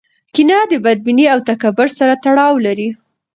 [0.33, 2.89] کینه د بدبینۍ او تکبر سره تړاو لري.